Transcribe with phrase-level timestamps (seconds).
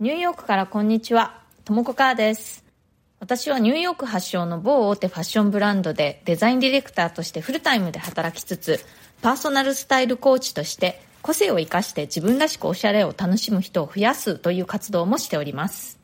[0.00, 2.64] ニューヨークからこんにちは、ともこかーです。
[3.18, 8.78] 私はニューヨーク発祥の某大手ファッションブランドでデザインディレクターとしてフルタイムで働きつつ、
[9.22, 15.98] パーソナルスタイルコーチとして個性を活かして自分らしくおしゃれを楽しむ人を増やすという活動もしております。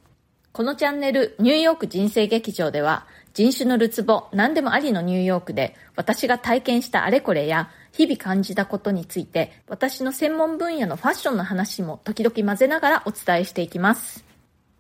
[0.50, 14.24] このチャンネル、ニューヨーク人生劇場では、人種のるつぼ、何でもありのニューヨークで、私が体験したあれこれや、日々感じたことについて、私の専門分野のファッションの話も時々混ぜながらお伝えしていきます。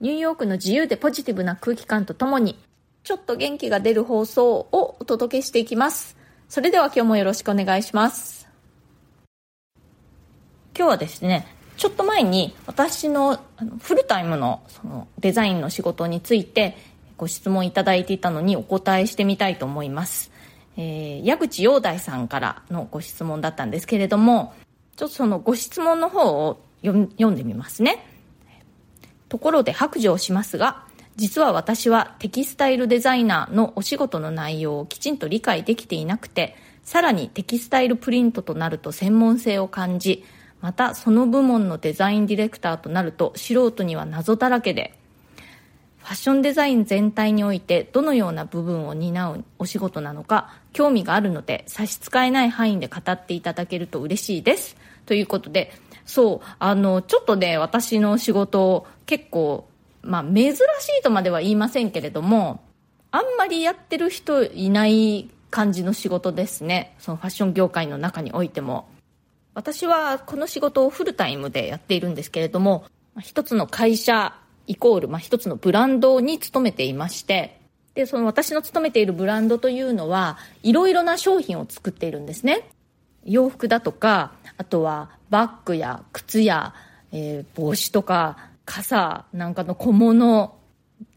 [0.00, 2.56] ニューヨークの自由でポジティブな空気感とともに、
[3.02, 6.16] ちょっと元気が出る放送をお届けしていきます。
[6.48, 8.48] それでは今日もよろしくお願いします。
[10.78, 13.40] 今日はですね、ちょっと前に私の
[13.80, 16.76] フルタイムのそのデザインの仕事について
[17.16, 20.32] ご質問いただいていたのにお答えしてみたいと思います。
[20.76, 24.54] えー矢口洋大さんからのご質問だったんですけれども、
[24.96, 26.98] ちょっとそのご質問の方を読
[27.30, 28.06] んでみますね。
[29.28, 30.84] ところで白状しますが、
[31.16, 40.24] 実は私はテキスタイルデザイナーのお仕事の内容をきちんと理解できていなくて、さらにテキスタイルプリントとなると専門性を感じ、
[40.60, 44.94] またその部門のデザインディレクターとなると素人には謎だらけで、
[46.04, 54.76] ファッションデザイン全体においてどのような部分を担うお仕事なのか興味があるので差し支えない範囲で語っていただけると嬉しいです。
[55.06, 55.72] ということで、
[56.04, 59.68] そう、あの、ちょっとね、私の仕事結構、
[60.02, 60.58] まあ珍し
[61.00, 62.62] いとまでは言いませんけれども、
[63.10, 66.94] あんまりやってる人いない感じの仕事ですね。
[66.98, 68.88] そのファッション業界の中においても。
[69.54, 72.84] 私はこの仕事をフルタイムでやっているんですけれども、
[73.20, 74.34] 一つの会社
[74.66, 77.60] イコール、まあ、一つのブランドに勤めていまして、
[77.94, 82.68] で、その私の勤めているブランドというのは、いろいろな商品を作っているんですね。
[83.24, 86.74] 洋服だとか、あとはバッグや靴や、
[87.12, 90.56] えー帽子とか、傘なんかの小物、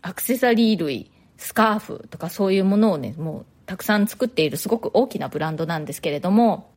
[0.02, 6.72] アクセサリー類、スカーフとかそういうものをね、もうたくさん作っているすごく大きなブランドなんですけれども、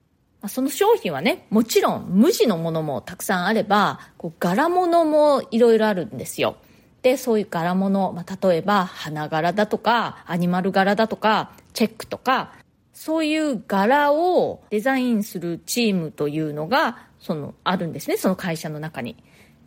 [0.49, 6.57] その商品はね、もちろん無地のものもたくさんあれば、こう柄物もいろいろあるんですよ。
[7.03, 12.53] で、そういう柄物、まあ、例えば花柄だとか、アニマル柄だとか、チェックとか、
[12.93, 19.17] そういう柄をデザインするチームというのが、その、あるんですね、その会社の中に。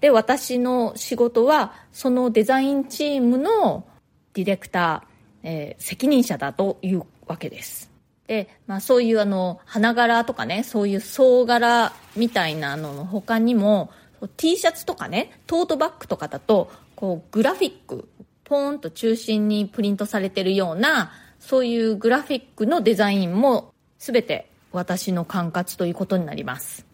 [0.02, 3.86] で、私の仕事は、そのデザインチームの
[4.34, 7.92] ディレクター、えー責任者だというわけです。
[8.28, 13.92] で、まあそういうあの、花柄とかね、そういう総柄みたいなのの他にも、
[14.38, 18.08] T シャツとかね、トートバッグとかだと、こう、グラフィック、
[18.44, 26.86] ポーンと中心にプリントされてるような、そういうグラフィックのデザインも、すべて私の管轄ということになります。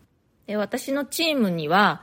[0.47, 2.01] で私のチームには、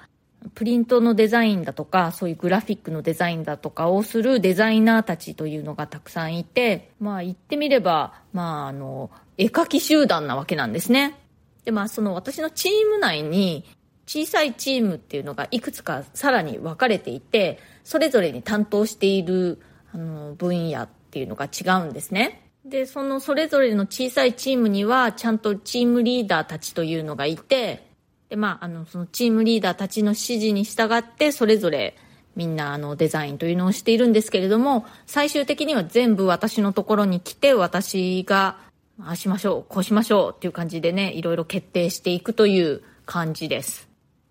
[0.55, 11.19] プリントのデザインだとか、そういうグラフィックのデザインだとかをするデザイナーたちというのがたくさんいて、まあ言ってみれば、まああの、絵描き集団なわけなんですね。
[11.65, 13.65] で、まあその私のチーム内に
[14.07, 19.61] 小さいチームっていうのがいくつかさらに分かれていて、それぞれに担当している
[19.93, 22.43] あの分野っていうのが違うんですね。
[22.65, 27.87] で、そのそれぞれの小さいチームにはちゃんとチームリーダーたちというのがいて、
[28.29, 31.97] で、まあ、あの、そのチームリーダーたちの指示に従って、それぞれ
[32.35, 38.59] みんなあのデザインというのをしているんですけれども、最終的には全部私のところに来て、私が、
[39.01, 43.86] ああしましょう、こうしましょうっていう感じでね、いろいろ決定していくという感じです。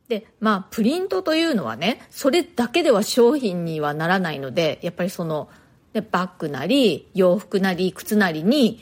[0.07, 5.49] で、まあ、プリントというのはね、それだけでは商品にはならないので、やっぱりその、
[5.93, 8.81] でバッグなり、洋服なり、靴なりに、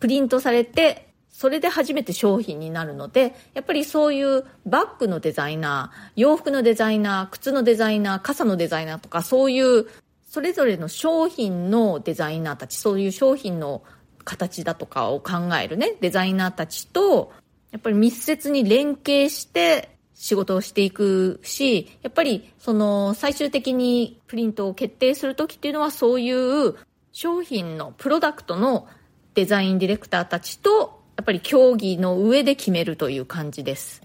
[0.00, 9.86] プリントされて、それで初めて商品になるので、やっぱりそういうバッグのデザイナー、洋服のデザイナー、靴のデザイナー、傘のデザイナーとか、そういう、
[10.28, 13.82] それぞれの商品のデザイナーたち、そういう商品の
[14.24, 17.32] 形だとかを考えるね、デザイナーたちと、
[17.70, 26.74] やっぱり密接に連携して仕事をしていくし、やっぱりその最終的にプリントを決定するときっていうのはそういう
[27.12, 28.88] 商品のプロダクトの
[29.34, 34.02] デザインディレクターたちとやっぱり協議の上で決めるという感じです。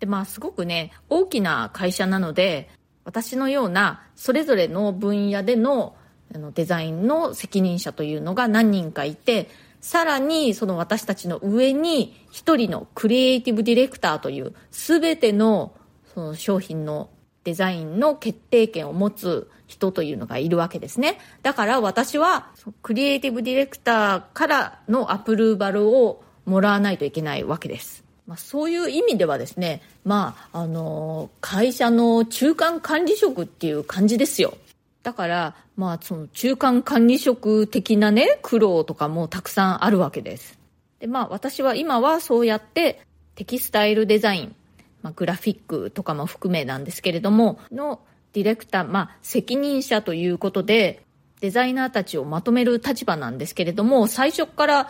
[0.00, 2.70] で、まあすごくね、大きな会社なので、
[3.04, 5.94] 私のようなそれぞれの分野での
[6.34, 9.48] あのデザインの責任者というのが何人かいて、
[9.84, 15.74] さらにその私たちの上に一人のクリエイティブディレクターという全ての
[16.14, 17.10] その商品の
[17.44, 21.18] デザインの決定権を持つ人というのがいるわけですね。
[21.42, 22.46] だから私は
[22.80, 28.04] クリエイティブディレクターからのアプローバルをもらわないといけないわけです。
[28.26, 34.56] まあ、そういう意味ではですね、まあ、あの会社の中間管理職っていう感じですよ。
[35.04, 40.58] だから、まあ、その中間管理職的なね、苦労とかもたくさんあるわけです。
[40.98, 43.02] で、まあ、私は今はそうやって
[43.34, 44.56] テキスタイルデザイン、
[45.02, 48.00] まあ、グラフィックとかも含めなんですけれども、の
[48.32, 51.02] ディレクター、まあ、責任者ということで、
[51.40, 54.88] デザイナーたちをまとめる立場なんですけれども、最初から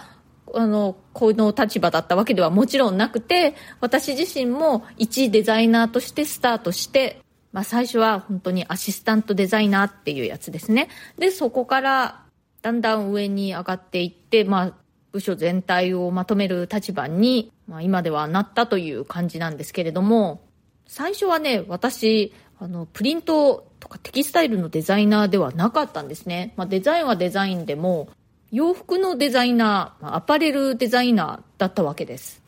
[0.55, 7.24] あの、この立場だったわけではもちろんなくて、私自身も一デザイナーとしてスタートして、
[7.55, 10.89] まあ最初は本当にアシスタントデザイナーっていうやつですね。
[11.19, 12.25] で、そこから
[12.63, 14.73] だんだん上に上がっていって、まあ
[15.13, 20.43] 部署全体をまとめる立場に、まあ今ではなったという感じなんですけれども、
[20.89, 26.55] 最初はね、私、あの、プリントとかテキスタイルのデザイナーではなかったんですね。
[26.57, 28.09] まあデザインはデザインでも、
[28.51, 32.44] 洋服のデザイナー、アパレルデザイナーだったわけです。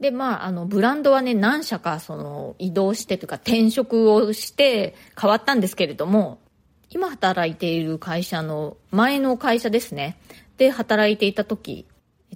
[0.00, 6.40] で、まあ、あの、ブランドはね、何社か、その、移動してというか、転職をして変わったんですけれども、
[6.88, 10.18] 今働いている会社の前の会社ですね。
[10.56, 11.86] で、働いていた時、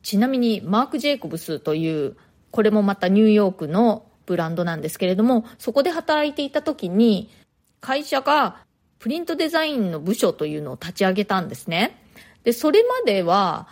[0.03, 2.17] ちなみに、マーク・ジェイコブスという、
[2.51, 7.31] これもまたニューヨークのブランドなんですけれども、そこで働いていた時に、
[7.81, 8.59] 会社が
[8.99, 12.01] プリントデザインの部署というのを立ち上げたんですね。
[12.45, 13.69] で、それまでは、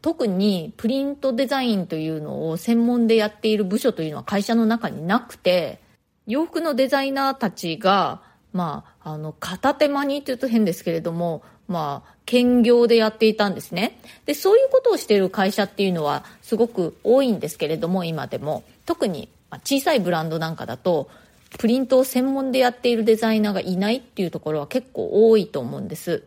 [0.00, 5.80] 特にプリントデザインというのを専門でやっている部署というのは会社の中になくて、
[6.26, 8.22] 洋服のデザイナーたちが、
[8.52, 13.98] まあ、あの、片手間にって言うと変ですけれども、まあ、兼業でやっていたんですね。
[14.26, 18.62] で、そういうことをしている会社っていうのはすごく多いんですけれども、今でも。
[18.84, 19.28] 特に
[19.64, 21.08] 小さいブランドなんかだと、
[21.58, 26.24] プリントを専門でやっているデザイナーがいないっていうところは結構多いと思うんです。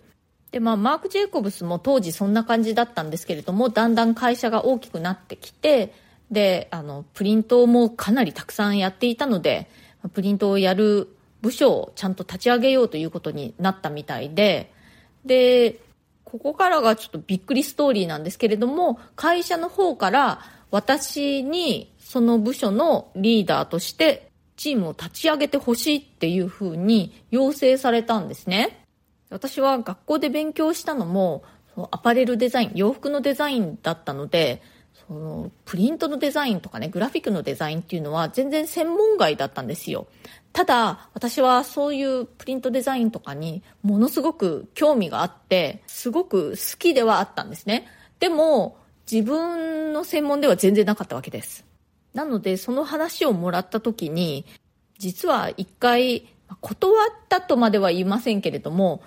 [0.55, 5.93] で、まあ、マーク・ジェイコブスも当時そんな感じだったんですけれども、だんだん会社が大きくなってきて、
[6.31, 9.69] で、あの、プリントもかなりたくさんやっていたので、
[10.13, 11.09] プリントをやる
[11.41, 14.71] 部署をちゃんと立ち上げようということになったみたいで、
[15.25, 15.81] で、
[16.23, 20.39] ここからがちょっとびっくりストーリーなんですけれども、会社の方から
[20.71, 28.84] 私にその部署のリーダーとしてチームを立ち上げてほしいっていうふうに要請されたんですね。
[29.29, 31.43] 私は学校で勉強したのも、
[31.91, 34.61] アパレルデザイン、洋服のデザインだったので、
[35.07, 40.07] そのプリントのデザインとかね、グラフィックのデザインっていうのは全然専門外だったんですよ。
[40.53, 47.87] ただ、私はそういうプリントデザインとかにものすごく興味があって、すごく好きではあったんですね。
[48.19, 48.77] でも、
[49.11, 51.65] 自分の専門では全然なかったわけです。
[52.13, 54.45] なので、その話をもらった時に、
[54.97, 56.25] 実は一回、
[56.61, 59.03] 断ったとまでは言いませんけれども、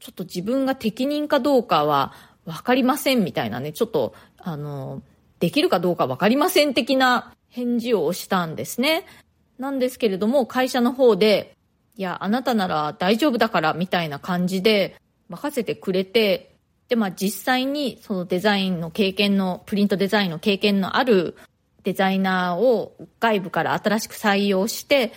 [0.00, 2.12] ちょっと自分が適任かどうかは
[2.46, 5.02] 分かりませんみたいなね、ちょっと、あの、
[5.38, 9.06] できるかどうか分かりません的な返事をしたんですね。
[9.58, 11.54] なんですけれども、会社の方で、
[11.96, 14.96] いや、あなたなら大丈夫だからみたいな感じで
[15.28, 16.56] 任せてくれて、
[16.88, 21.36] で、まあ実際にそのデザインの経験の、プリントデザインの経験のある
[21.82, 25.12] デザイナーを外部から新しく採用して、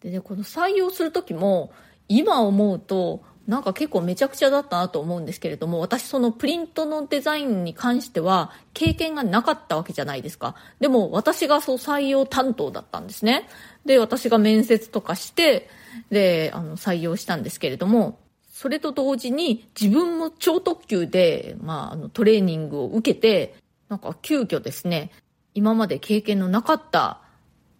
[0.00, 1.72] でね、この採用するときも、
[2.08, 10.54] 今思うと、なんか結構めちゃくちゃだったなと思うんですけれども、私そのプリントのデザインに関しては経験がなかったわけじゃないですか。
[10.80, 13.48] でも私がそう採用担当だったんですね。
[13.86, 15.70] で、私が面接とかして、
[16.10, 18.18] で、あの、採用したんですけれども、
[18.50, 23.54] それと同時に自分も超特急で、まあ、あの、トレーニングを受けて、
[23.88, 25.10] なんか急遽ですね、
[25.54, 27.22] 今まで経験のなかった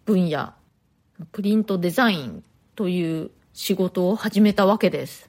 [0.05, 0.51] 分野、
[1.31, 2.43] プリントデザイン
[2.75, 5.28] という仕事を始めたわけです。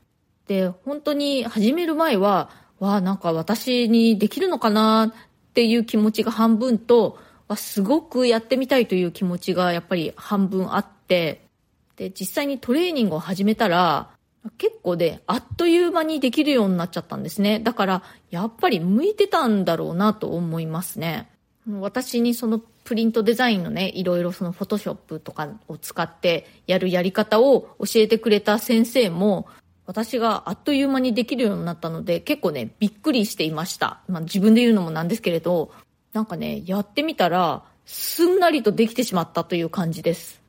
[0.50, 5.12] で、本当に始める前は、わあ、なんか私にできるのかなっ
[5.54, 11.47] ていう気持ちが半分と、わすごくやってみたいという気持ちがやっぱり半分あって、
[11.95, 14.11] で、実際にトレーニングを始めたら、
[14.59, 17.61] 結構で、あっという間にできるようになっちゃったんですね。
[17.61, 18.02] だから、
[18.33, 21.30] やっぱり向いてたんだろうなと思いますね。
[21.78, 29.47] 私にそのプリントデザインのね、いろいろそのフォトショップとかを使ってやるやり方を教えてくれた先生も、
[29.90, 33.99] 私があっという間にできるようになったので、結構ね、びっくりしていました。
[34.06, 35.73] まあ自分で言うのもなんですけれど、
[36.12, 40.40] なんかね、やってみたら、すんなりとできてしまったという感じです。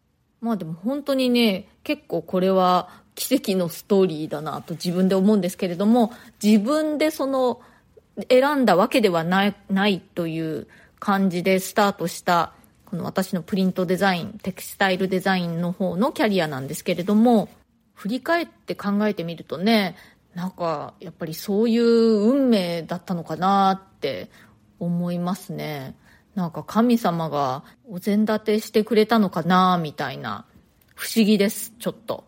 [0.42, 7.62] まあでも本当にね、結構これは奇跡のストーリーだなと自分で思うんですけれども、自分でその
[8.30, 10.68] 選んだわけではないないという
[11.00, 12.54] 感じでスタートした、
[12.86, 17.50] この私のプリントデザイン、テキスタイルデザインの方のキャリアなんですけれども、
[18.02, 19.96] 振り返って考えてみるとね、
[20.34, 24.32] なんか、やっぱりそういう運命だったのかなって
[24.80, 25.96] 思いますね。
[26.34, 30.46] なんか神様がお膳立てしてくれたのかなみたいな
[30.96, 32.24] 不思議です、ちょっと。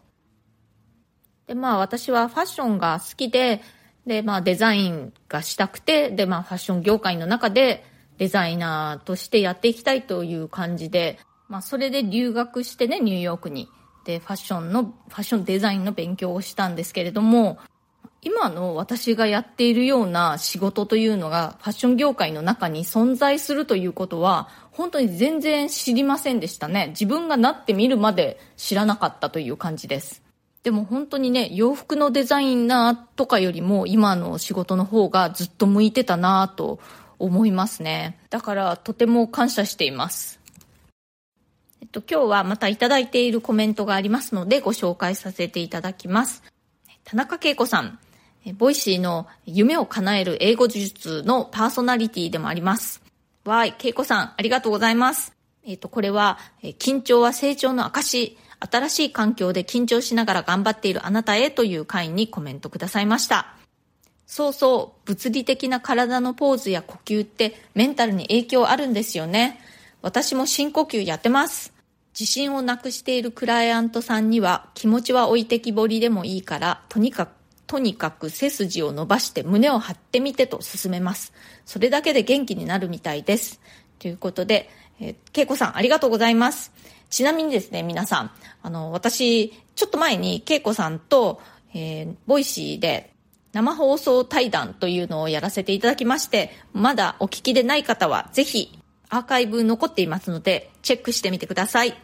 [1.48, 3.64] で、まあ私はファッションが好きで、
[4.06, 7.84] で、まあデザインがしたくて、で、まあファッション業界の中で
[8.20, 13.70] デザイナーとしてやっていきたいという感じで、まあそれで留学してね、ニューヨークに。
[14.06, 17.58] で、ファッションの、ファッションデザインの勉強をしたんですけれども、
[18.26, 26.88] 今の私がやっているような仕事というのがファッション業界の中に存在するということは本当に全然知りませんでしたね。
[26.90, 30.22] 自分がなってみるまで知らなかったという感じです。
[30.64, 36.80] でも本当にね、洋服のデザイナーとかよりも今の仕事の方がずっと向いてたなと
[37.20, 38.18] 思いますね。
[38.30, 40.43] だからとても感謝しています。
[41.94, 46.44] と、今日はまたいただいているコメントがありますのでご紹介させていただきます。
[47.06, 48.00] 田中恵子さん。
[48.58, 53.02] Voicy の夢を叶える英語術のパーソナリティでもあります。
[53.46, 55.34] わい、恵子さん、ありがとうございます。
[55.66, 63.56] えっ、と、これは、緊張は成長の証、新しい環境で緊張しながら頑張っているあなたへという回にコメントくださいました。
[64.26, 69.62] そうそう、物理的な体のポーズや呼吸ってメンタルに影響あるんですよね。
[70.02, 71.73] 私も深呼吸やってます。
[72.18, 81.34] 自信をなくしているクライアントさんには気持ちは置いてきぼりでもいいからとにかくとにかく背筋を伸ばして胸を張ってみてと勧めます。
[81.66, 83.60] それだけで元気になるみたいです。
[84.00, 86.72] ということで、えー、恵子さんありがとうございます。
[87.10, 91.42] ちなみにですね、皆さん、あの、私、ちょっと前に恵子さんと、
[91.74, 93.14] えー、 Voicy で
[93.54, 98.78] 生放送対談というのをやらせていただきまして、まだお聞きでない方はぜひ
[99.14, 101.96] アーカイブ残っていますので、チェックしてみてください。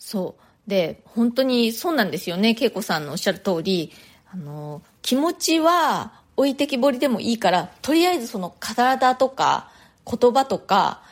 [0.00, 0.34] そ
[0.66, 0.68] う。
[0.68, 3.92] で、本当にそうなんですよね、恵子さんのおっしゃる通り、
[4.32, 9.70] あの、気持ちは置いてきぼりでもいいから、とりあえずその体とか
[10.04, 11.02] 言葉とか、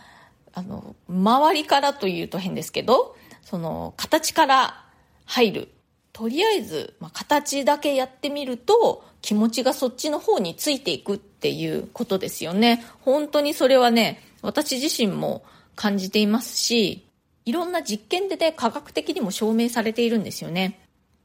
[0.54, 4.84] あの、周りからというと変ですけど、その形から
[5.24, 5.68] 入る。
[6.12, 12.84] とりあえず、まあ、形だけやってみると気持ちがそっちの方についていくっていうことですよね。
[13.02, 17.06] 本当にそれはね、私自身も感じていますし、
[17.44, 20.80] いろんな実験でね、科学的にも証明されているんですよね。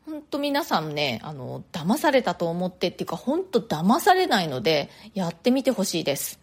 [0.05, 6.39] 本当皆さんね、あの、騙されたと思ってっていうか、本当騙されないので、やってみてほしいです。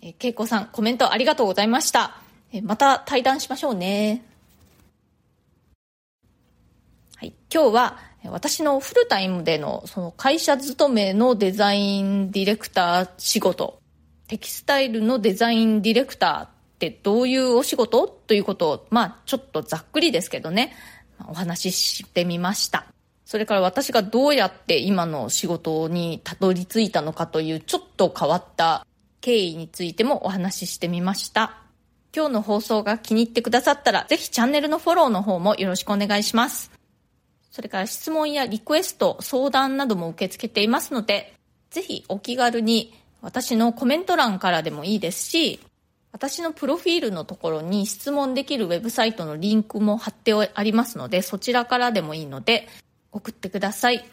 [0.00, 2.16] えけいこさん、コメントありがとうございました。
[2.52, 4.24] えまた対談しましょうね。
[7.16, 13.81] はい、今日は、私のフルタイムでの、その会社勤めのデザインディレクター仕事、
[14.32, 16.48] テキスタイルのデザインディレクターっ
[16.78, 18.08] てどういうお仕事？
[18.08, 20.74] ということを、まあ、ちょっとざっくりですけどね、
[21.28, 22.86] お話ししてみました。
[23.26, 28.86] それから私がどうやって今の仕事にたどり着いたのかというちょっと変わった
[29.20, 31.58] 経緯についてもお話ししてみました。
[32.16, 36.70] 今日の放送が気に入ってくださったら、ぜひチャンネルのフォローの方もよろしくお願いします。
[37.50, 41.34] それから質問やリクエスト、相談なども受け付けていますので、
[41.68, 45.60] ぜひお気軽に私のコメント欄からでもいいですし、
[46.10, 52.68] 私のプロフィールのところに質問できるウェブサイトのリンクも貼ってありますので、そちらからでもいいので、
[53.12, 54.04] 送ってください。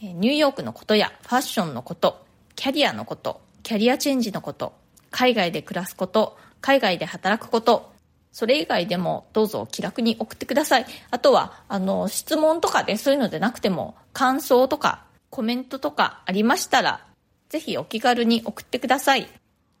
[0.00, 4.72] ニューヨークのことやファッションのこと、キャリアのこと、キャリアチェンジのこと、
[5.10, 7.92] 海外で暮らすこと、海外で働くこと、
[8.32, 10.86] それ以外でもどうぞ気楽に送ってください。
[11.10, 17.06] あとは、あの、質問とかでそういうのでなくても、感想とかコメントとかありましたら、
[17.54, 19.28] ぜひお気軽に送ってください。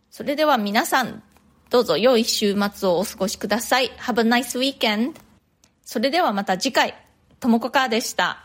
[0.08, 1.24] それでは皆さん、
[1.70, 3.90] どうぞ良い週末をお過ごしください。
[3.98, 5.14] Have a nice weekend.
[5.82, 6.94] それではまた次回、
[7.40, 8.43] ともこかーでした。